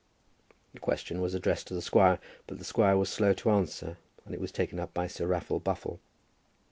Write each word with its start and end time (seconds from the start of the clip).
The 0.73 0.79
question 0.79 1.21
was 1.21 1.35
addressed 1.35 1.67
to 1.67 1.75
the 1.75 1.81
squire, 1.83 2.17
but 2.47 2.57
the 2.57 2.63
squire 2.65 2.97
was 2.97 3.07
slow 3.11 3.33
to 3.33 3.51
answer, 3.51 3.99
and 4.25 4.33
it 4.33 4.41
was 4.41 4.51
taken 4.51 4.79
up 4.79 4.95
by 4.95 5.05
Sir 5.05 5.27
Raffle 5.27 5.59
Buffle. 5.59 5.99